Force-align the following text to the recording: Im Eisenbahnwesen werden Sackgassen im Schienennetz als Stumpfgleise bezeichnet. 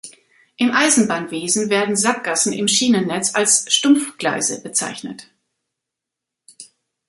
Im 0.57 0.71
Eisenbahnwesen 0.71 1.69
werden 1.69 1.95
Sackgassen 1.95 2.53
im 2.53 2.67
Schienennetz 2.67 3.35
als 3.35 3.71
Stumpfgleise 3.71 4.63
bezeichnet. 4.63 5.29